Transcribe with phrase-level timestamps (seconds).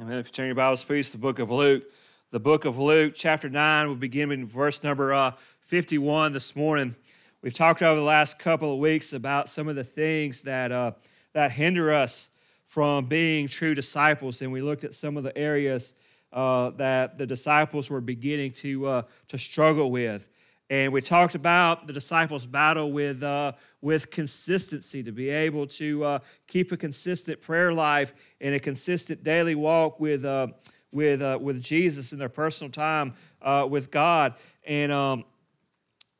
[0.00, 0.18] Amen.
[0.18, 1.84] If you turn your Bibles, please, to the book of Luke.
[2.32, 6.96] The book of Luke, chapter 9, we'll begin in verse number uh, 51 this morning.
[7.42, 10.92] We've talked over the last couple of weeks about some of the things that, uh,
[11.32, 12.30] that hinder us
[12.66, 15.94] from being true disciples, and we looked at some of the areas
[16.32, 20.28] uh, that the disciples were beginning to, uh, to struggle with.
[20.70, 23.52] And we talked about the disciples' battle with, uh,
[23.84, 29.22] with consistency, to be able to uh, keep a consistent prayer life and a consistent
[29.22, 30.46] daily walk with, uh,
[30.90, 33.12] with, uh, with Jesus in their personal time
[33.42, 34.32] uh, with God.
[34.66, 35.24] And, um,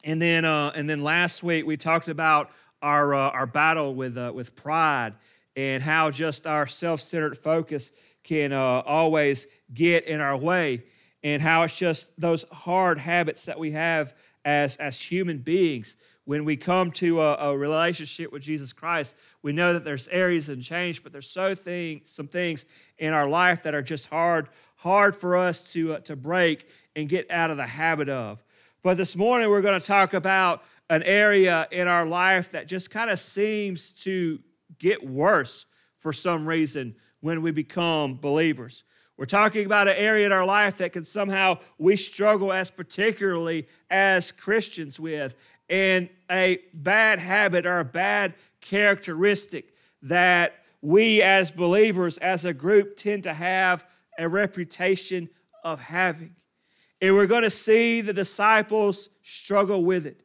[0.05, 2.51] and, then, uh, and then last week we talked about
[2.83, 5.15] our, our battle with, with pride
[5.57, 7.93] and how just our self centered focus
[8.25, 10.83] can always get in our way
[11.23, 16.45] and how it's just those hard habits that we have as, as human beings when
[16.45, 20.63] we come to a, a, relationship with Jesus Christ, we know that there's areas and
[20.63, 22.65] change, but there's so thing, some things
[22.99, 26.67] in our life that are just hard, hard for us to, uh, to break
[26.97, 28.43] and get out of the habit of.
[28.83, 32.91] But this morning, we're going to talk about an area in our life that just
[32.91, 34.39] kind of seems to
[34.79, 35.67] get worse
[35.99, 38.85] for some reason when we become believers.
[39.17, 43.69] We're talking about an area in our life that can somehow we struggle as particularly
[43.89, 45.37] as Christians with,
[45.69, 52.97] and a bad habit or a bad characteristic that we as believers, as a group,
[52.97, 53.87] tend to have
[54.19, 55.29] a reputation
[55.63, 56.35] of having.
[57.01, 60.23] And we're going to see the disciples struggle with it.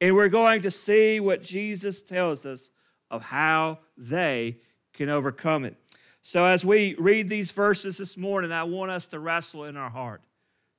[0.00, 2.70] And we're going to see what Jesus tells us
[3.10, 4.58] of how they
[4.92, 5.76] can overcome it.
[6.22, 9.90] So, as we read these verses this morning, I want us to wrestle in our
[9.90, 10.22] heart.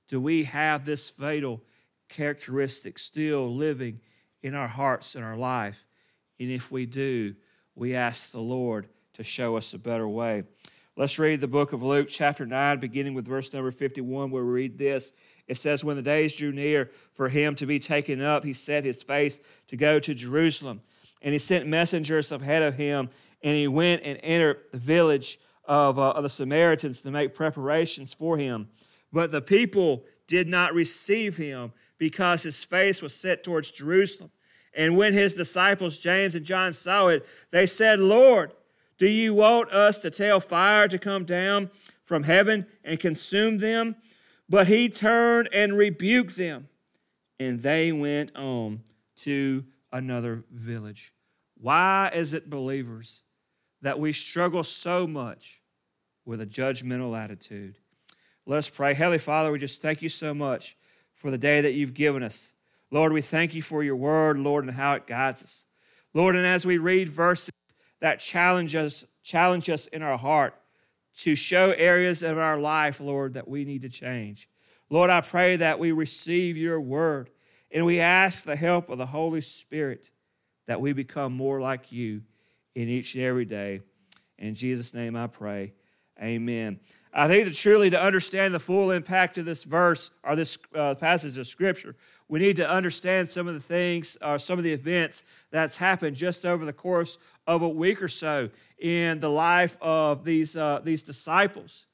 [0.08, 1.62] Do we have this fatal
[2.10, 4.02] characteristic still living
[4.42, 5.86] in our hearts and our life?
[6.40, 7.36] And if we do,
[7.76, 10.44] we ask the Lord to show us a better way.
[10.96, 14.52] Let's read the book of Luke, chapter 9, beginning with verse number 51, where we
[14.52, 15.14] read this.
[15.48, 18.84] It says, When the days drew near for him to be taken up, he set
[18.84, 20.82] his face to go to Jerusalem.
[21.22, 23.10] And he sent messengers ahead of him
[23.44, 28.14] and he went and entered the village of, uh, of the Samaritans to make preparations
[28.14, 28.70] for him.
[29.12, 34.32] But the people did not receive him because his face was set towards Jerusalem.
[34.74, 38.52] And when his disciples, James and John, saw it, they said, Lord,
[38.98, 41.72] do you want us to tell fire to come down
[42.04, 43.96] from heaven and consume them?
[44.50, 46.70] But he turned and rebuked them,
[47.40, 48.82] and they went on
[49.18, 51.14] to another village.
[51.60, 53.24] Why is it, believers,
[53.82, 55.62] that we struggle so much
[56.28, 57.78] with a judgmental attitude.
[58.46, 58.94] Let us pray.
[58.94, 60.77] Heavenly Father, we just thank you so much
[61.18, 62.54] for the day that you've given us.
[62.90, 65.66] Lord, we thank you for your word, Lord, and how it guides us.
[66.14, 67.52] Lord, and as we read verses
[68.00, 70.56] that challenge us, challenge us in our heart
[71.18, 74.48] to show areas of our life, Lord, that we need to change.
[74.90, 77.30] Lord, I pray that we receive your word
[77.72, 80.12] and we ask the help of the Holy Spirit
[80.68, 82.22] that we become more like you
[82.76, 83.82] in each and every day.
[84.38, 85.74] In Jesus' name I pray.
[86.22, 86.80] Amen.
[87.20, 90.94] I think that truly to understand the full impact of this verse or this uh,
[90.94, 91.96] passage of Scripture,
[92.28, 96.16] we need to understand some of the things or some of the events that's happened
[96.16, 97.18] just over the course
[97.48, 101.88] of a week or so in the life of these, uh, these disciples.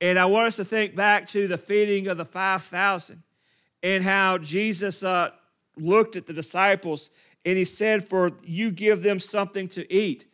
[0.00, 3.22] And I want us to think back to the feeding of the 5,000
[3.82, 5.32] and how Jesus uh,
[5.76, 7.10] looked at the disciples
[7.44, 10.24] and he said, For you give them something to eat.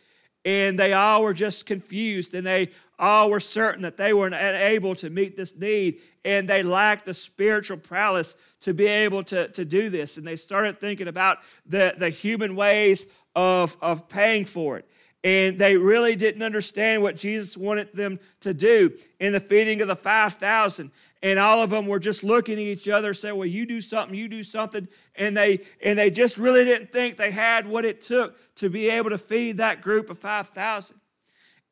[0.44, 4.94] And they all were just confused and they all were certain that they were unable
[4.96, 9.64] to meet this need and they lacked the spiritual prowess to be able to, to
[9.64, 10.18] do this.
[10.18, 13.06] And they started thinking about the, the human ways
[13.36, 14.88] of, of paying for it.
[15.24, 19.88] And they really didn't understand what Jesus wanted them to do in the feeding of
[19.88, 20.90] the 5,000
[21.22, 24.16] and all of them were just looking at each other saying well you do something
[24.16, 28.00] you do something and they and they just really didn't think they had what it
[28.00, 30.96] took to be able to feed that group of 5000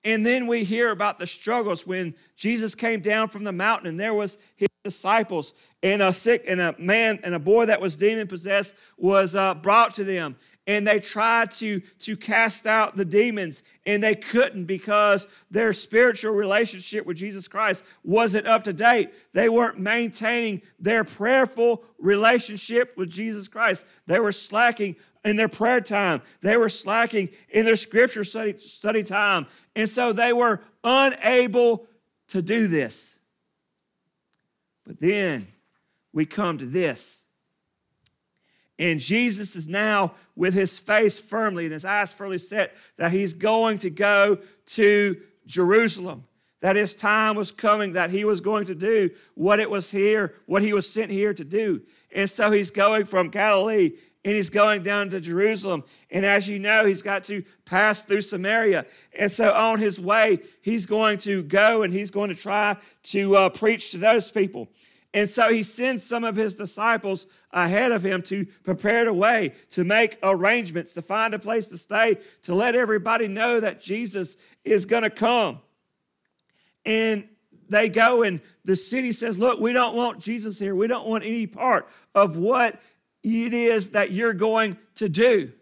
[0.06, 4.00] and then we hear about the struggles when jesus came down from the mountain and
[4.00, 7.97] there was his disciples and a sick and a man and a boy that was
[7.97, 10.37] demon possessed was uh, brought to them.
[10.69, 16.32] And they tried to, to cast out the demons and they couldn't because their spiritual
[16.35, 19.11] relationship with jesus christ wasn't up to date.
[19.32, 23.87] They weren't maintaining their prayerful relationship with jesus christ.
[24.06, 26.23] They were slacking in their prayer time.
[26.40, 29.46] They were slacking in their scripture study, study time.
[29.75, 31.87] And so they were unable
[32.28, 33.19] to do this.
[34.84, 35.49] But then
[36.12, 37.25] we come to this.
[38.78, 43.34] And Jesus is now with his face firmly and his eyes firmly set that he's
[43.34, 46.25] going to go to Jerusalem,
[46.61, 50.34] that his time was coming, that he was going to do what it was here,
[50.44, 51.82] what he was sent here to do.
[52.14, 53.93] And so he's going from Galilee
[54.26, 55.84] and he's going down to Jerusalem.
[56.11, 58.84] And as you know, he's got to pass through Samaria.
[59.17, 63.37] And so on his way, he's going to go and he's going to try to
[63.37, 64.69] uh, preach to those people.
[65.14, 69.55] And so he sends some of his disciples ahead of him to prepare the way,
[69.70, 74.37] to make arrangements, to find a place to stay, to let everybody know that Jesus
[74.64, 75.61] is going to come.
[76.84, 77.28] And
[77.69, 80.75] they go, and the city says, Look, we don't want Jesus here.
[80.75, 82.81] We don't want any part of what
[83.26, 85.52] it is that you're going to do.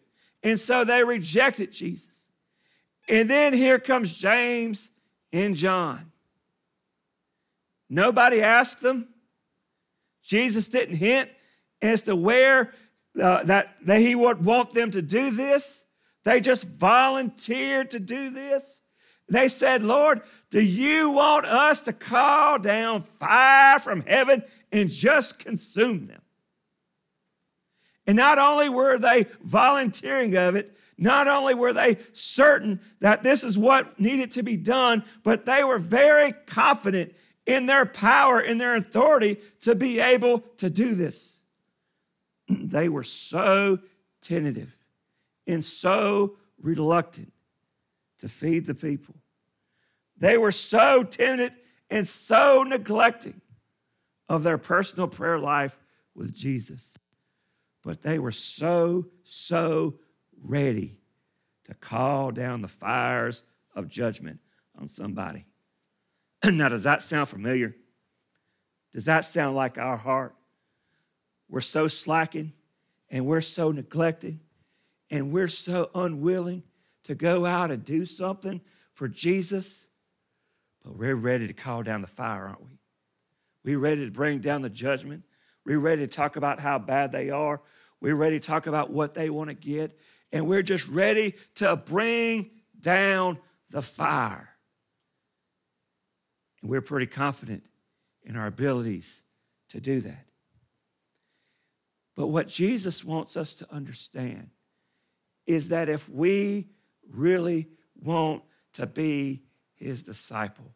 [0.43, 2.28] And so they rejected Jesus.
[3.08, 4.90] And then here comes James
[5.32, 6.12] and John.
[7.88, 9.08] Nobody asked them.
[10.22, 11.31] Jesus didn't hint
[11.81, 12.75] as to where
[13.20, 15.84] uh, that, that he would want them to do this.
[16.25, 18.82] They just volunteered to do this.
[19.28, 20.20] They said, Lord,
[20.50, 26.20] do you want us to call down fire from heaven and just consume them?
[28.06, 33.43] And not only were they volunteering of it, not only were they certain that this
[33.43, 37.15] is what needed to be done, but they were very confident
[37.47, 41.41] in their power, in their authority to be able to do this.
[42.49, 43.79] they were so
[44.21, 44.77] tentative
[45.47, 47.33] and so reluctant
[48.19, 49.15] to feed the people.
[50.17, 51.53] They were so timid
[51.91, 53.41] and so neglecting
[54.29, 55.79] of their personal prayer life
[56.15, 56.97] with Jesus.
[57.85, 59.95] But they were so, so
[60.43, 60.99] ready
[61.67, 63.43] to call down the fires
[63.75, 64.41] of judgment
[64.79, 65.47] on somebody.
[66.45, 67.75] now, does that sound familiar?
[68.93, 70.35] Does that sound like our heart?
[71.49, 72.53] We're so slacking
[73.11, 74.41] and we're so neglected
[75.11, 76.63] and we're so unwilling
[77.05, 78.61] to go out and do something
[78.95, 79.87] for Jesus.
[80.83, 82.79] But we're ready to call down the fire, aren't we?
[83.65, 85.23] We're ready to bring down the judgment.
[85.65, 87.61] We're ready to talk about how bad they are.
[88.05, 89.99] We're ready to talk about what they want to get.
[90.31, 93.39] And we're just ready to bring down
[93.71, 94.51] the fire.
[96.61, 97.65] And we're pretty confident
[98.23, 99.23] in our abilities
[99.71, 100.27] to do that.
[102.15, 104.50] But what Jesus wants us to understand
[105.47, 106.69] is that if we
[107.09, 108.43] really want
[108.75, 109.45] to be
[109.77, 110.75] his disciple,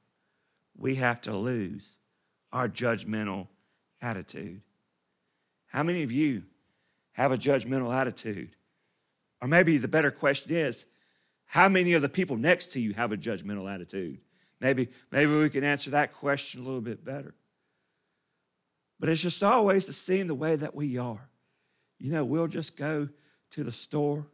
[0.79, 1.99] we have to lose
[2.55, 3.49] our judgmental
[4.01, 4.63] attitude.
[5.67, 6.45] How many of you
[7.19, 8.55] have a judgmental attitude?
[9.43, 10.87] Or maybe the better question is,
[11.47, 14.21] how many of the people next to you have a judgmental attitude?
[14.61, 17.35] Maybe, maybe we can answer that question a little bit better.
[19.01, 21.29] But it's just always the same the way that we are.
[21.99, 23.09] You know, we'll just go
[23.51, 24.27] to the store,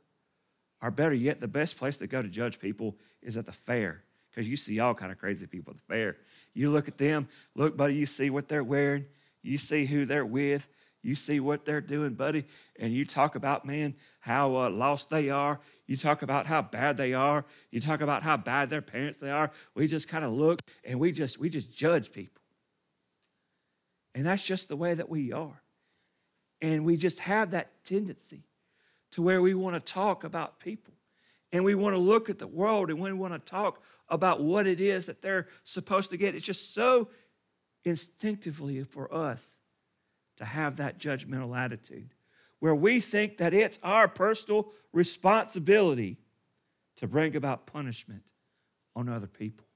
[0.83, 4.03] or better yet, the best place to go to judge people is at the fair,
[4.31, 6.17] because you see all kind of crazy people at the fair.
[6.53, 9.07] You look at them, look, buddy, you see what they're wearing,
[9.43, 10.69] you see who they're with,
[11.05, 12.47] you see what they're doing, buddy,
[12.79, 15.61] and you talk about, man, how uh, lost they are.
[15.87, 17.45] You talk about how bad they are.
[17.71, 19.51] You talk about how bad their parents they are.
[19.75, 22.41] We just kind of look and we just we just judge people.
[24.15, 25.61] And that's just the way that we are.
[26.63, 28.45] And we just have that tendency
[29.11, 30.95] to where we want to talk about people.
[31.53, 34.67] And we want to look at the world and we want to talk about what
[34.67, 36.35] it is that they're supposed to get.
[36.35, 37.11] It's just so
[37.85, 39.59] instinctively for us
[40.37, 42.15] to have that judgmental attitude
[42.61, 46.19] where we think that it's our personal responsibility
[46.97, 48.23] to bring about punishment
[48.97, 49.67] on other people.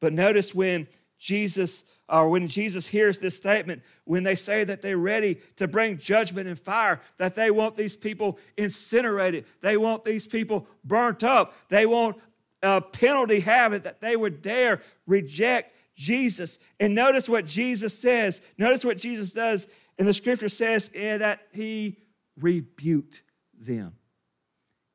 [0.00, 4.96] But notice when Jesus, or when Jesus hears this statement, when they say that they're
[4.96, 10.26] ready to bring judgment and fire, that they want these people incinerated, they want these
[10.26, 12.16] people burnt up, they want
[12.62, 16.58] a penalty have it that they would dare reject Jesus.
[16.80, 18.40] And notice what Jesus says.
[18.56, 19.68] Notice what Jesus does
[20.00, 21.98] and the scripture says eh, that he
[22.40, 23.92] rebuked them.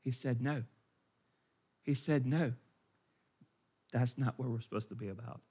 [0.01, 0.63] He said, No.
[1.83, 2.53] He said, No.
[3.91, 5.41] That's not what we're supposed to be about.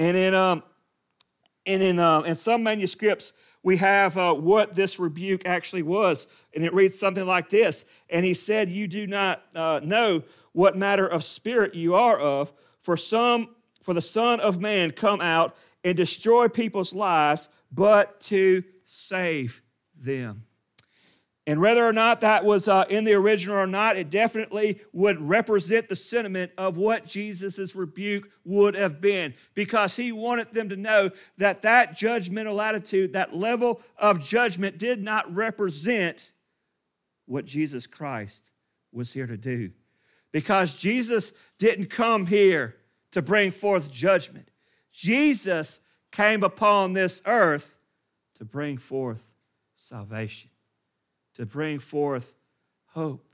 [0.00, 0.64] And in, um,
[1.64, 3.32] and in, uh, in some manuscripts,
[3.62, 6.26] we have uh, what this rebuke actually was.
[6.52, 10.76] And it reads something like this And he said, You do not uh, know what
[10.76, 13.50] matter of spirit you are of, for some
[13.86, 19.62] for the Son of Man come out and destroy people's lives, but to save
[19.96, 20.42] them.
[21.46, 25.20] And whether or not that was uh, in the original or not, it definitely would
[25.20, 30.76] represent the sentiment of what Jesus' rebuke would have been because he wanted them to
[30.76, 36.32] know that that judgmental attitude, that level of judgment, did not represent
[37.26, 38.50] what Jesus Christ
[38.90, 39.70] was here to do.
[40.32, 42.74] Because Jesus didn't come here
[43.16, 44.46] to bring forth judgment.
[44.92, 45.80] Jesus
[46.12, 47.78] came upon this earth
[48.34, 49.26] to bring forth
[49.74, 50.50] salvation,
[51.32, 52.34] to bring forth
[52.88, 53.25] hope.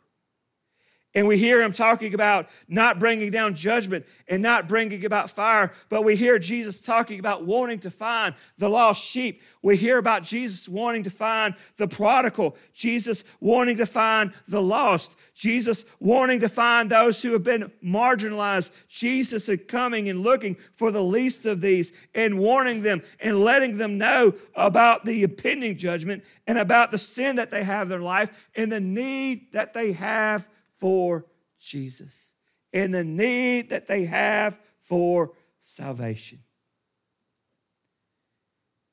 [1.15, 5.73] And we hear him talking about not bringing down judgment and not bringing about fire,
[5.91, 9.43] but we hear Jesus talking about wanting to find the lost sheep.
[9.61, 15.17] We hear about Jesus wanting to find the prodigal, Jesus wanting to find the lost,
[15.35, 18.71] Jesus wanting to find those who have been marginalized.
[18.89, 23.77] Jesus is coming and looking for the least of these and warning them and letting
[23.77, 28.01] them know about the impending judgment and about the sin that they have in their
[28.01, 30.49] life and the need that they have
[30.83, 31.25] for
[31.61, 32.35] Jesus
[32.73, 36.41] and the need that they have for salvation.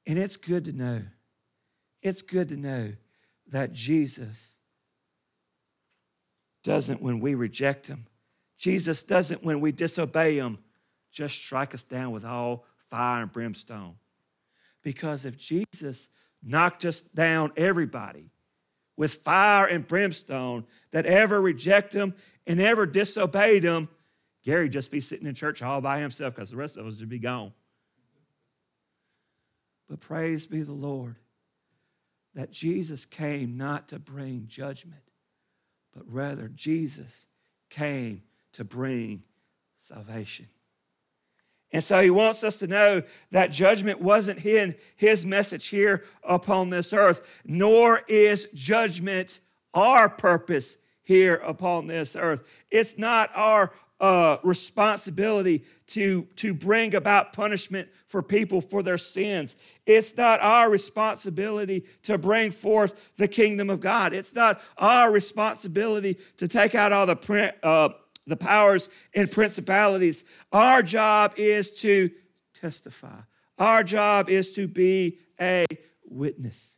[0.06, 1.02] And it's good to know,
[2.04, 2.94] it's good to know
[3.48, 4.58] that Jesus
[6.64, 8.06] doesn't, when we reject him,
[8.60, 10.60] Jesus doesn't, when we disobey him,
[11.12, 13.96] just strike us down with all fire and brimstone.
[14.84, 16.10] Because if Jesus
[16.44, 18.30] knocked us down, everybody,
[19.00, 22.14] with fire and brimstone that ever reject him
[22.46, 23.88] and ever disobeyed him,
[24.44, 27.08] Gary just be sitting in church all by himself because the rest of us would
[27.08, 27.54] be gone.
[29.88, 31.16] But praise be the Lord
[32.36, 35.14] that Jesus came not to bring judgment,
[35.96, 37.28] but rather Jesus
[37.70, 39.24] came to bring
[39.78, 40.50] salvation.
[41.72, 46.70] And so he wants us to know that judgment wasn't his, his message here upon
[46.70, 49.40] this earth, nor is judgment
[49.74, 52.44] our purpose here upon this earth.
[52.72, 59.58] It's not our uh, responsibility to, to bring about punishment for people for their sins.
[59.86, 64.14] It's not our responsibility to bring forth the kingdom of God.
[64.14, 67.90] It's not our responsibility to take out all the uh,
[68.30, 70.24] the powers and principalities.
[70.52, 72.12] Our job is to
[72.54, 73.20] testify,
[73.58, 75.66] our job is to be a
[76.06, 76.78] witness.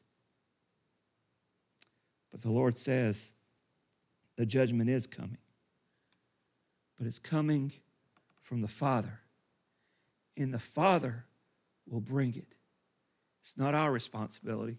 [2.32, 3.34] But the Lord says
[4.38, 5.38] the judgment is coming,
[6.98, 7.74] but it's coming
[8.42, 9.20] from the Father,
[10.38, 11.26] and the Father
[11.88, 12.56] will bring it.
[13.42, 14.78] It's not our responsibility.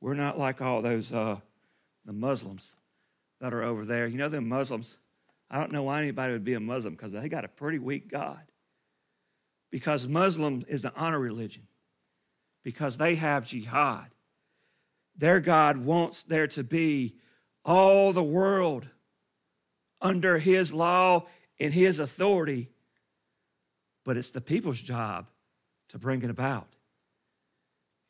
[0.00, 1.36] We're not like all those uh,
[2.04, 2.74] the Muslims
[3.40, 4.06] that are over there.
[4.06, 4.96] You know, them Muslims,
[5.52, 8.10] I don't know why anybody would be a Muslim because they got a pretty weak
[8.10, 8.40] God.
[9.70, 11.66] Because Muslim is an honor religion,
[12.64, 14.06] because they have jihad.
[15.16, 17.16] Their God wants there to be
[17.66, 18.88] all the world
[20.00, 21.26] under his law
[21.60, 22.70] and his authority,
[24.04, 25.26] but it's the people's job
[25.88, 26.68] to bring it about.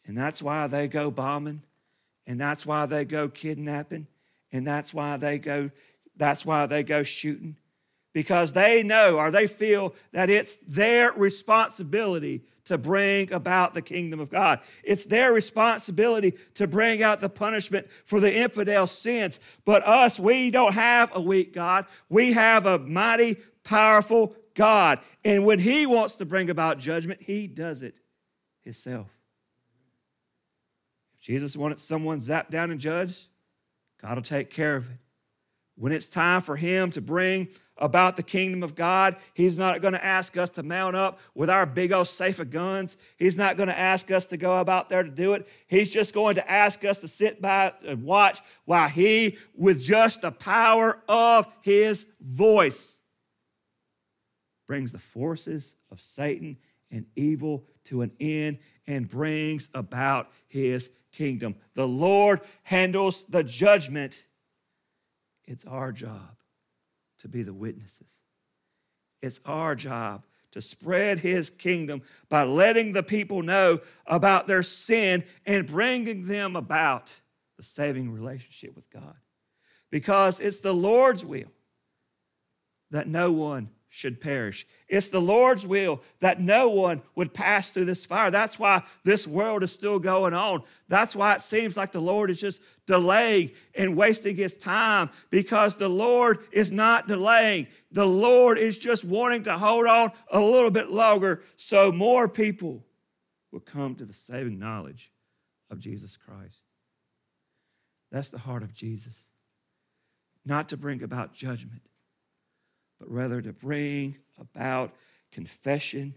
[0.07, 1.63] And that's why they go bombing,
[2.25, 4.07] and that's why they go kidnapping,
[4.53, 5.71] and that's why they go
[6.23, 7.57] that's why they go shooting.
[8.12, 14.21] Because they know or they feel that it's their responsibility to bring about the kingdom
[14.21, 14.61] of God.
[14.85, 19.41] It's their responsibility to bring out the punishment for the infidel sins.
[19.64, 21.87] But us, we don't have a weak God.
[22.09, 25.00] We have a mighty, powerful God.
[25.25, 27.99] And when He wants to bring about judgment, He does it
[28.61, 29.09] Himself.
[31.14, 33.26] If Jesus wanted someone zapped down and judged,
[34.00, 34.99] God will take care of it.
[35.83, 39.95] When it's time for Him to bring about the kingdom of God, He's not going
[39.95, 42.97] to ask us to mount up with our big old safe of guns.
[43.17, 45.49] He's not going to ask us to go about there to do it.
[45.67, 50.21] He's just going to ask us to sit by and watch while He, with just
[50.23, 53.01] the power of His voice,
[54.69, 56.59] brings the forces of Satan
[56.93, 61.57] and evil to an end and brings about His kingdom.
[61.75, 64.29] The Lord handles the judgment
[65.45, 66.37] it's our job
[67.21, 68.19] to be the witnesses.
[69.21, 75.25] It's our job to spread his kingdom by letting the people know about their sin
[75.47, 77.15] and bringing them about
[77.57, 79.17] the saving relationship with God.
[79.91, 81.51] Because it's the Lord's will
[82.91, 84.67] that no one should perish.
[84.89, 88.31] It's the Lord's will that no one would pass through this fire.
[88.31, 90.63] That's why this world is still going on.
[90.89, 95.75] That's why it seems like the Lord is just delaying and wasting his time because
[95.75, 97.67] the Lord is not delaying.
[97.91, 102.87] The Lord is just wanting to hold on a little bit longer so more people
[103.51, 105.13] will come to the saving knowledge
[105.71, 106.63] of Jesus Christ.
[108.11, 109.29] That's the heart of Jesus.
[110.47, 111.83] Not to bring about judgment
[113.02, 114.94] but rather to bring about
[115.32, 116.14] confession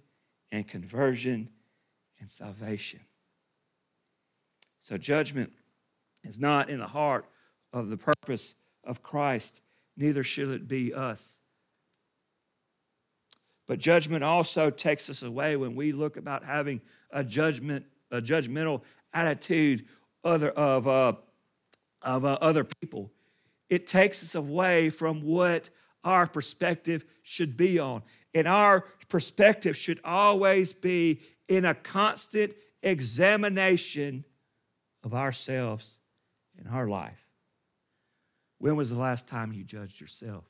[0.52, 1.50] and conversion
[2.20, 3.00] and salvation.
[4.82, 5.52] So, judgment
[6.24, 7.26] is not in the heart
[7.74, 9.64] of the purpose of Christ,
[9.98, 11.40] neither should it be us.
[13.66, 18.84] But judgment also takes us away when we look about having a judgment, a judgmental
[19.12, 19.88] attitude
[20.24, 21.14] other, of, uh,
[22.04, 23.12] of uh, other people.
[23.72, 25.72] It takes us away from what
[26.06, 28.04] our perspective should be on.
[28.34, 34.24] And our perspective should always be in a constant examination
[35.04, 35.98] of ourselves
[36.60, 37.26] in our life.
[38.60, 40.46] When was the last time you judged yourself?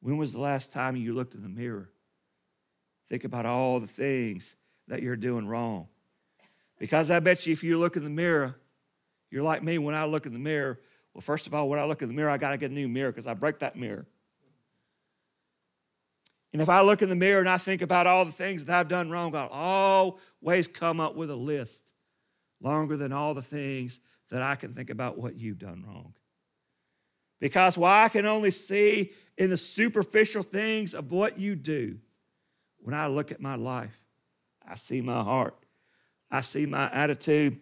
[0.00, 1.90] When was the last time you looked in the mirror?
[3.04, 4.56] Think about all the things
[4.88, 5.88] that you're doing wrong.
[6.78, 8.56] Because I bet you if you look in the mirror,
[9.30, 10.78] you're like me when I look in the mirror.
[11.14, 12.74] Well, first of all, when I look in the mirror, I got to get a
[12.74, 14.06] new mirror because I break that mirror.
[16.52, 18.76] And if I look in the mirror and I think about all the things that
[18.76, 19.48] I've done wrong, I'll
[20.42, 21.92] always come up with a list
[22.60, 24.00] longer than all the things
[24.30, 26.14] that I can think about what you've done wrong.
[27.40, 31.98] Because while I can only see in the superficial things of what you do,
[32.78, 33.98] when I look at my life,
[34.66, 35.56] I see my heart,
[36.30, 37.60] I see my attitude,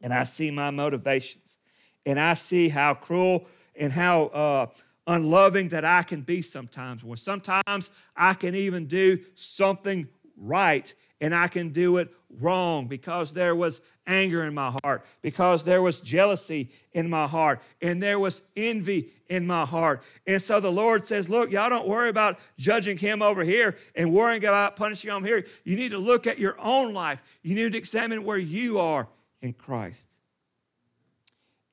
[0.00, 1.58] and I see my motivations.
[2.04, 3.46] And I see how cruel
[3.76, 4.66] and how uh,
[5.08, 7.02] unloving that I can be sometimes.
[7.02, 13.32] When sometimes I can even do something right and I can do it wrong because
[13.32, 18.18] there was anger in my heart, because there was jealousy in my heart, and there
[18.18, 20.02] was envy in my heart.
[20.26, 24.12] And so the Lord says, Look, y'all don't worry about judging him over here and
[24.12, 25.44] worrying about punishing him here.
[25.64, 27.20] You need to look at your own life.
[27.42, 29.08] You need to examine where you are
[29.42, 30.08] in Christ.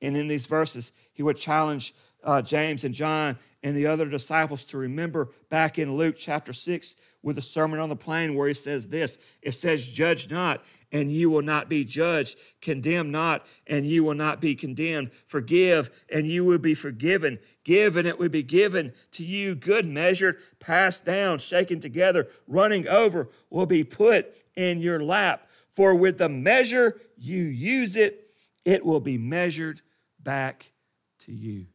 [0.02, 1.94] And in these verses, he would challenge
[2.26, 6.96] uh, James and John and the other disciples to remember back in Luke chapter 6
[7.22, 11.10] with the Sermon on the Plain where he says this it says, Judge not, and
[11.10, 12.36] you will not be judged.
[12.60, 15.10] Condemn not, and you will not be condemned.
[15.26, 17.38] Forgive, and you will be forgiven.
[17.64, 19.54] Give, and it will be given to you.
[19.54, 25.48] Good measure, passed down, shaken together, running over, will be put in your lap.
[25.74, 28.30] For with the measure you use it,
[28.64, 29.82] it will be measured
[30.20, 30.72] back
[31.20, 31.66] to you.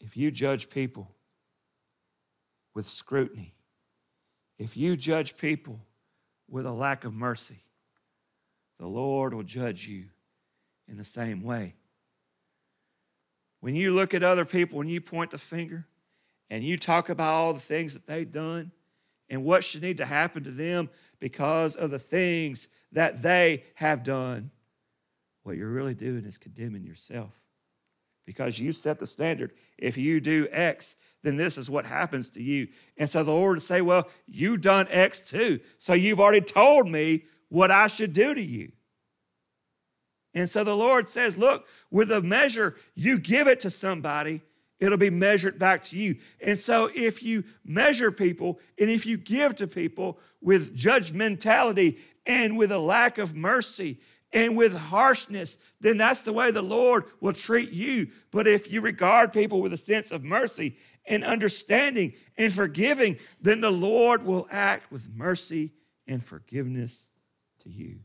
[0.00, 1.10] If you judge people
[2.74, 3.54] with scrutiny,
[4.58, 5.80] if you judge people
[6.48, 7.62] with a lack of mercy,
[8.78, 10.06] the Lord will judge you
[10.88, 11.74] in the same way.
[13.60, 15.86] When you look at other people, when you point the finger
[16.48, 18.72] and you talk about all the things that they've done
[19.28, 24.02] and what should need to happen to them because of the things that they have
[24.02, 24.50] done,
[25.42, 27.32] what you're really doing is condemning yourself
[28.30, 29.50] because you set the standard.
[29.76, 32.68] If you do X, then this is what happens to you.
[32.96, 35.58] And so the Lord would say, Well, you done X too.
[35.78, 38.70] So you've already told me what I should do to you.
[40.32, 44.42] And so the Lord says, Look, with a measure, you give it to somebody,
[44.78, 46.18] it'll be measured back to you.
[46.40, 52.56] And so if you measure people and if you give to people with judgmentality and
[52.56, 53.98] with a lack of mercy
[54.32, 58.08] and with harshness, then that's the way the Lord will treat you.
[58.30, 63.60] But if you regard people with a sense of mercy and understanding and forgiving, then
[63.60, 65.72] the Lord will act with mercy
[66.06, 67.08] and forgiveness
[67.60, 68.00] to you.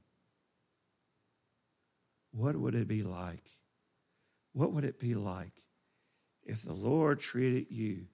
[2.31, 3.49] What would it be like?
[4.53, 5.51] What would it be like
[6.43, 8.05] if the Lord treated you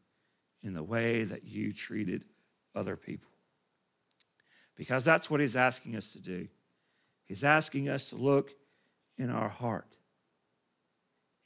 [0.64, 2.26] in the way that you treated
[2.76, 3.30] other people?
[4.76, 6.48] Because that's what He's asking us to do.
[7.32, 8.52] He's asking us to look
[9.18, 9.96] in our heart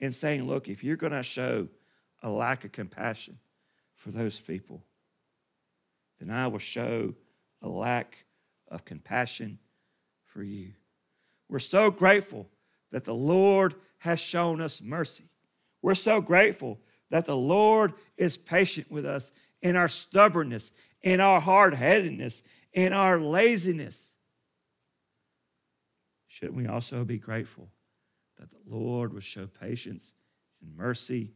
[0.01, 1.67] and saying, look, if you're going to show
[2.23, 3.37] a lack of compassion
[3.93, 4.81] for those people,
[6.19, 7.13] then I will show
[7.61, 8.25] a lack
[8.67, 9.59] of compassion
[10.23, 10.71] for you.
[11.49, 12.47] We're so grateful
[12.91, 15.25] that the Lord has shown us mercy.
[15.83, 16.79] We're so grateful
[17.11, 20.71] that the Lord is patient with us in our stubbornness,
[21.03, 22.41] in our hard headedness,
[22.73, 24.14] in our laziness
[26.35, 27.69] shouldn't we also be grateful
[28.37, 30.15] that the Lord would show patience
[30.61, 31.31] and mercy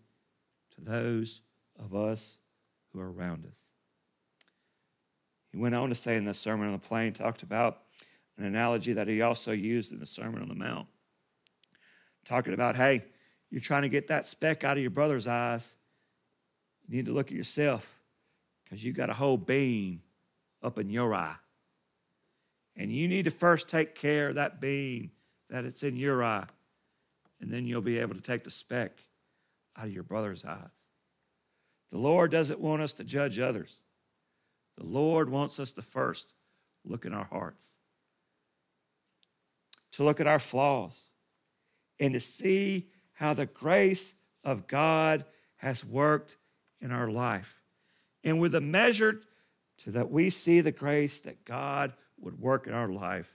[0.76, 1.42] to those
[1.82, 2.40] of us
[2.92, 3.58] who are around us?
[5.54, 7.80] He went on to say in the Sermon on the Plain, talked about
[8.38, 10.88] an analogy that he also used in the Sermon on the Mount,
[12.26, 13.06] talking about, hey,
[13.50, 15.78] you're trying to get that speck out of your brother's eyes.
[16.86, 18.02] You need to look at yourself
[18.66, 20.02] because you got a whole beam
[20.62, 21.38] up in your eye.
[22.80, 25.12] And you need to first take care of that beam
[25.50, 26.48] that it's in your eye.
[27.42, 28.94] And then you'll be able to take the speck
[29.78, 30.70] out of your brother's eyes.
[31.92, 33.82] The Lord doesn't want us to judge others.
[34.78, 36.34] The Lord wants us to first
[36.86, 37.74] look in our hearts,
[39.92, 41.10] to look at our flaws,
[42.00, 44.16] and to see how the grace
[44.46, 45.26] of God
[45.58, 46.38] has worked
[46.80, 47.62] in our life.
[48.24, 49.20] And with a measure
[49.80, 53.34] to that we see the grace that God would work in our life,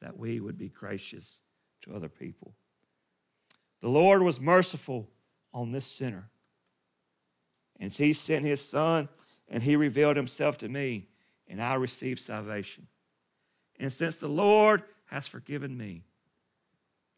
[0.00, 1.40] that we would be gracious
[1.82, 2.54] to other people.
[3.80, 5.08] The Lord was merciful
[5.52, 6.28] on this sinner.
[7.78, 9.08] And he sent his son
[9.48, 11.08] and he revealed himself to me,
[11.48, 12.86] and I received salvation.
[13.80, 16.04] And since the Lord has forgiven me,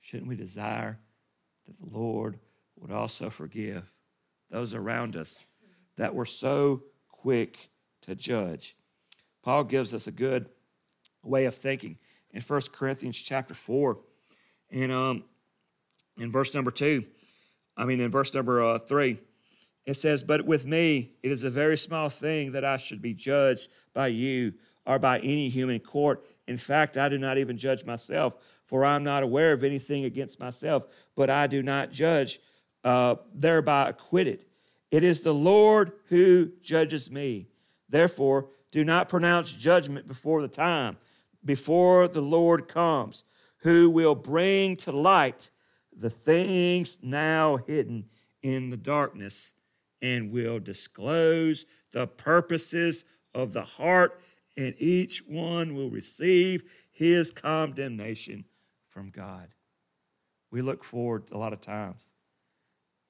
[0.00, 0.98] shouldn't we desire
[1.66, 2.38] that the Lord
[2.78, 3.92] would also forgive
[4.50, 5.44] those around us
[5.96, 7.70] that were so quick
[8.02, 8.76] to judge?
[9.42, 10.48] Paul gives us a good
[11.22, 11.98] way of thinking
[12.32, 13.98] in 1 Corinthians chapter 4.
[14.70, 15.24] And um,
[16.16, 17.04] in verse number 2,
[17.76, 19.18] I mean, in verse number uh, 3,
[19.84, 23.14] it says, But with me, it is a very small thing that I should be
[23.14, 24.54] judged by you
[24.86, 26.24] or by any human court.
[26.46, 30.04] In fact, I do not even judge myself, for I am not aware of anything
[30.04, 32.40] against myself, but I do not judge,
[32.84, 34.44] uh, thereby acquitted.
[34.90, 37.48] It is the Lord who judges me.
[37.88, 40.96] Therefore, do not pronounce judgment before the time,
[41.44, 43.24] before the Lord comes,
[43.58, 45.50] who will bring to light
[45.96, 48.06] the things now hidden
[48.42, 49.54] in the darkness
[50.00, 54.20] and will disclose the purposes of the heart,
[54.56, 58.44] and each one will receive his condemnation
[58.88, 59.48] from God.
[60.50, 62.12] We look forward a lot of times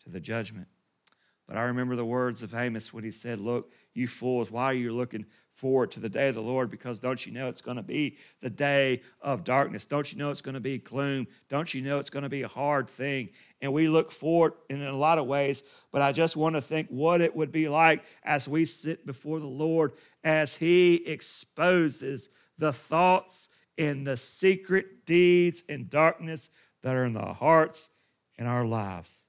[0.05, 0.69] to the judgment.
[1.49, 4.75] But I remember the words of Amos when he said, Look, you fools, why are
[4.75, 7.77] you looking forward to the day of the Lord because don't you know it's going
[7.77, 9.87] to be the day of darkness?
[9.87, 11.27] Don't you know it's going to be gloom?
[11.49, 13.31] Don't you know it's going to be a hard thing?
[13.61, 15.63] And we look forward in a lot of ways,
[15.93, 19.41] but I just want to think what it would be like as we sit before
[19.41, 19.93] the Lord
[20.25, 26.51] as He exposes the thoughts and the secret deeds and darkness
[26.83, 27.91] that are in the hearts
[28.39, 29.27] and our lives.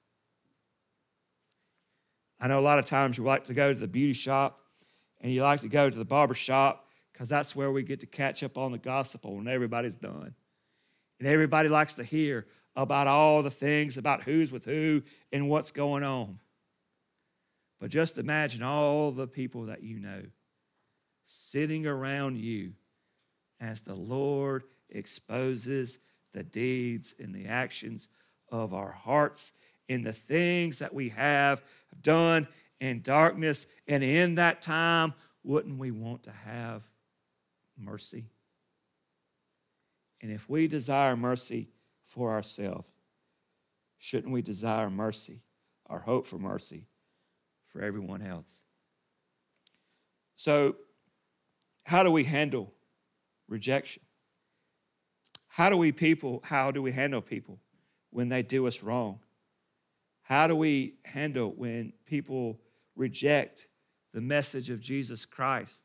[2.39, 4.59] I know a lot of times we like to go to the beauty shop
[5.23, 8.05] and you like to go to the barber shop because that's where we get to
[8.05, 10.35] catch up on the gospel when everybody's done.
[11.19, 15.71] And everybody likes to hear about all the things about who's with who and what's
[15.71, 16.39] going on.
[17.79, 20.23] But just imagine all the people that you know
[21.23, 22.73] sitting around you
[23.61, 25.99] as the Lord exposes
[26.33, 28.09] the deeds and the actions
[28.51, 29.53] of our hearts
[29.87, 31.61] and the things that we have
[32.01, 32.47] done
[32.83, 33.65] in darkness.
[33.87, 36.83] And in that time, wouldn't we want to have
[37.77, 38.25] mercy?
[40.21, 41.69] And if we desire mercy
[42.05, 42.87] for ourselves,
[43.97, 45.43] shouldn't we desire mercy
[45.85, 46.87] or hope for mercy
[47.69, 48.61] for everyone else?
[50.35, 50.75] So,
[51.85, 52.73] how do we handle
[53.47, 54.03] rejection?
[55.47, 57.59] How do we people, how do we handle people
[58.09, 59.19] when they do us wrong?
[60.23, 62.59] How do we handle when people
[62.95, 63.67] reject
[64.13, 65.83] the message of Jesus Christ.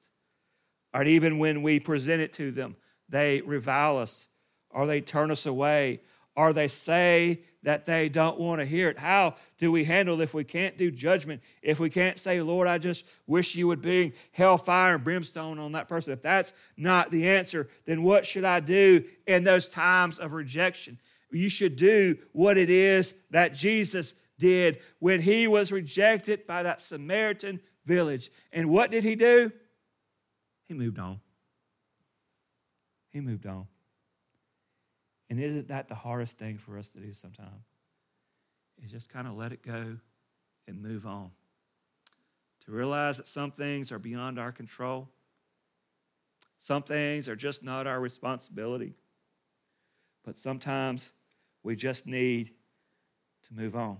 [0.95, 2.77] Or even when we present it to them,
[3.09, 4.29] they revile us,
[4.71, 6.01] or they turn us away,
[6.37, 8.99] or they say that they don't want to hear it.
[8.99, 11.43] How do we handle if we can't do judgment?
[11.63, 15.73] If we can't say, Lord, I just wish you would bring hellfire and brimstone on
[15.73, 16.13] that person.
[16.13, 20.99] If that's not the answer, then what should I do in those times of rejection?
[21.33, 26.81] You should do what it is that Jesus did when he was rejected by that
[26.81, 28.31] Samaritan village.
[28.53, 29.51] And what did he do?
[30.67, 31.21] He moved on.
[33.11, 33.67] He moved on.
[35.31, 37.65] And isn't that the hardest thing for us to do sometimes?
[38.85, 39.97] Is just kind of let it go
[40.67, 41.31] and move on.
[42.67, 45.09] To realize that some things are beyond our control,
[46.59, 48.95] some things are just not our responsibility.
[50.25, 51.13] But sometimes
[51.63, 52.53] we just need
[53.49, 53.99] to move on.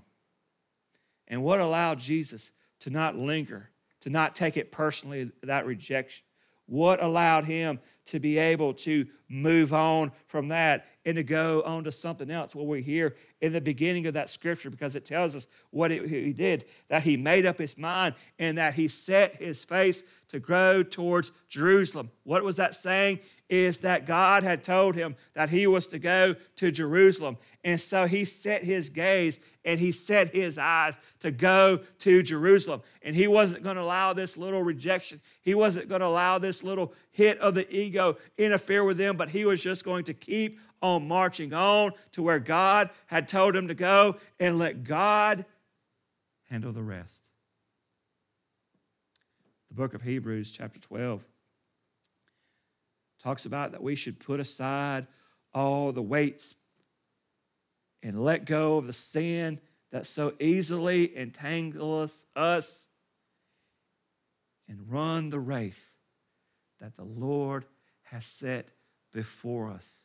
[1.29, 6.25] And what allowed Jesus to not linger, to not take it personally, that rejection?
[6.67, 11.85] What allowed him to be able to move on from that and to go on
[11.85, 12.55] to something else?
[12.55, 16.09] What we hear in the beginning of that scripture, because it tells us what it,
[16.09, 20.41] he did that he made up his mind and that he set his face to
[20.41, 22.11] grow towards Jerusalem.
[22.25, 23.21] What was that saying?
[23.49, 27.39] Is that God had told him that he was to go to Jerusalem.
[27.65, 32.83] And so he set his gaze and he set his eyes to go to Jerusalem.
[33.03, 36.63] And he wasn't going to allow this little rejection, he wasn't going to allow this
[36.63, 40.61] little hit of the ego interfere with him, but he was just going to keep
[40.81, 45.45] on marching on to where God had told him to go and let God
[46.49, 47.23] handle the rest.
[49.69, 51.25] The book of Hebrews, chapter 12,
[53.19, 55.07] talks about that we should put aside
[55.53, 56.55] all the weights
[58.03, 62.89] and let go of the sin that so easily entangles us
[64.69, 65.97] and run the race
[66.81, 67.65] that the Lord
[68.03, 68.71] has set
[69.13, 70.05] before us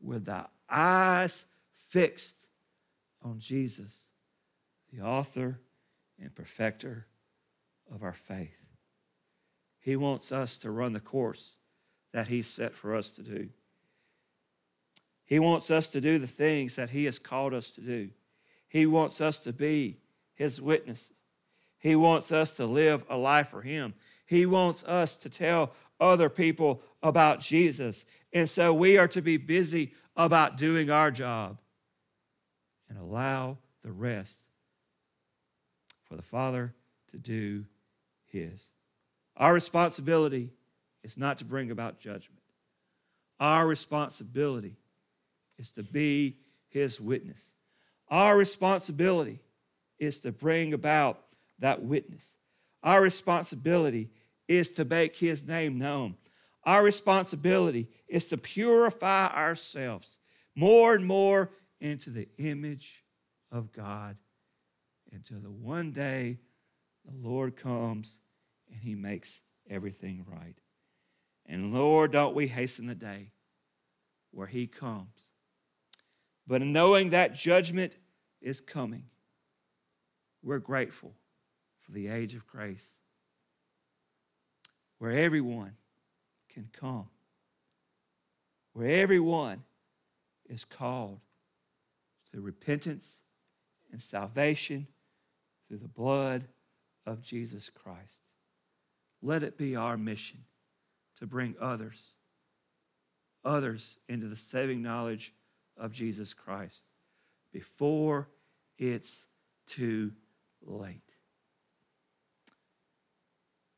[0.00, 1.44] with our eyes
[1.88, 2.46] fixed
[3.22, 4.08] on Jesus,
[4.92, 5.60] the author
[6.20, 7.06] and perfecter
[7.92, 8.56] of our faith.
[9.80, 11.56] He wants us to run the course
[12.12, 13.48] that He's set for us to do.
[15.24, 18.10] He wants us to do the things that He has called us to do.
[18.68, 19.98] He wants us to be
[20.34, 21.12] His witnesses.
[21.78, 23.94] He wants us to live a life for Him.
[24.26, 28.06] He wants us to tell other people about Jesus.
[28.32, 31.58] And so we are to be busy about doing our job
[32.88, 34.40] and allow the rest
[36.08, 36.74] for the Father
[37.10, 37.64] to do
[38.26, 38.68] His.
[39.36, 40.50] Our responsibility
[41.06, 42.42] is not to bring about judgment.
[43.38, 44.76] Our responsibility
[45.56, 46.36] is to be
[46.68, 47.52] His witness.
[48.08, 49.38] Our responsibility
[50.00, 51.20] is to bring about
[51.60, 52.38] that witness.
[52.82, 54.10] Our responsibility
[54.48, 56.16] is to make His name known.
[56.64, 60.18] Our responsibility is to purify ourselves
[60.56, 63.04] more and more into the image
[63.52, 64.16] of God
[65.12, 66.40] until the one day
[67.04, 68.18] the Lord comes
[68.72, 70.56] and He makes everything right.
[71.48, 73.30] And Lord, don't we hasten the day
[74.32, 75.24] where He comes.
[76.46, 77.96] But in knowing that judgment
[78.40, 79.04] is coming,
[80.42, 81.14] we're grateful
[81.80, 82.98] for the age of grace
[84.98, 85.72] where everyone
[86.48, 87.08] can come,
[88.72, 89.62] where everyone
[90.48, 91.20] is called
[92.32, 93.22] to repentance
[93.90, 94.86] and salvation
[95.68, 96.44] through the blood
[97.04, 98.22] of Jesus Christ.
[99.22, 100.40] Let it be our mission
[101.18, 102.14] to bring others,
[103.44, 105.32] others into the saving knowledge
[105.76, 106.84] of Jesus Christ
[107.52, 108.28] before
[108.78, 109.26] it's
[109.66, 110.12] too
[110.64, 111.00] late.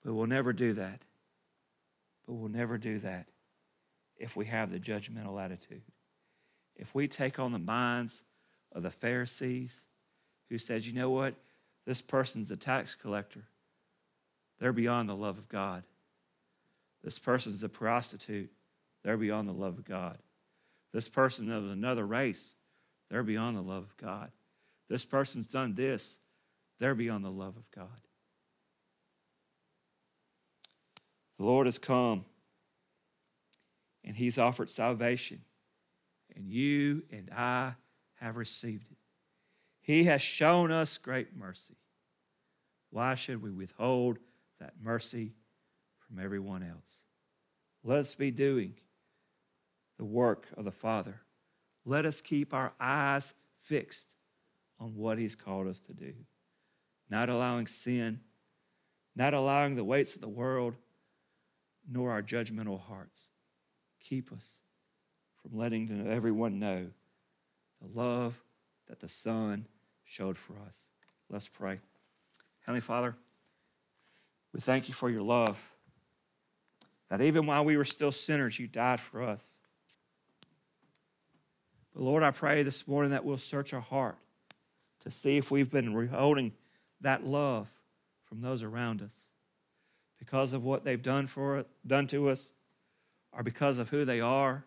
[0.04, 1.02] But we'll never do that.
[2.26, 3.26] But we'll never do that
[4.16, 5.82] if we have the judgmental attitude.
[6.76, 8.24] If we take on the minds
[8.72, 9.84] of the Pharisees
[10.48, 11.34] who says, you know what?
[11.86, 13.44] This person's a tax collector.
[14.58, 15.84] They're beyond the love of God.
[17.02, 18.50] This person's a prostitute.
[19.04, 20.18] They're beyond the love of God.
[20.92, 22.54] This person of another race.
[23.10, 24.30] They're beyond the love of God.
[24.88, 26.18] This person's done this.
[26.78, 27.88] They're beyond the love of God.
[31.38, 32.24] The Lord has come
[34.04, 35.42] and He's offered salvation,
[36.34, 37.74] and you and I
[38.14, 38.96] have received it.
[39.80, 41.76] He has shown us great mercy.
[42.90, 44.18] Why should we withhold
[44.60, 45.34] that mercy
[46.08, 47.02] from everyone else?
[47.84, 48.74] Let us be doing
[49.98, 51.20] the work of the Father.
[51.84, 54.08] Let us keep our eyes fixed
[54.80, 56.14] on what He's called us to do,
[57.10, 58.20] not allowing sin,
[59.14, 60.74] not allowing the weights of the world,
[61.90, 63.30] nor our judgmental hearts.
[64.00, 64.58] Keep us
[65.42, 66.86] from letting everyone know
[67.80, 68.40] the love
[68.88, 69.66] that the Son
[70.04, 70.76] showed for us.
[71.28, 71.80] Let's pray.
[72.60, 73.14] Heavenly Father,
[74.52, 75.58] we thank you for your love.
[77.10, 79.56] That even while we were still sinners, you died for us.
[81.94, 84.18] But Lord, I pray this morning that we'll search our heart
[85.00, 86.52] to see if we've been withholding
[87.00, 87.68] that love
[88.24, 89.14] from those around us
[90.18, 92.52] because of what they've done for done to us,
[93.32, 94.64] or because of who they are,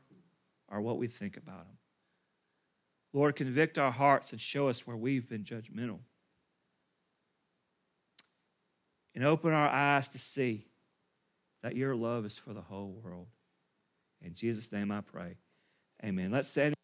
[0.69, 1.77] or what we think about them.
[3.13, 5.99] Lord, convict our hearts and show us where we've been judgmental.
[9.13, 10.67] And open our eyes to see
[11.63, 13.27] that your love is for the whole world.
[14.21, 15.37] In Jesus' name I pray.
[16.03, 16.31] Amen.
[16.31, 16.73] Let's say